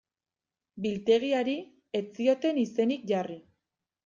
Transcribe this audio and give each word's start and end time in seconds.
Biltegiari 0.85 1.55
ez 2.01 2.03
zioten 2.21 2.61
izenik 2.63 3.07
jarri. 3.15 3.39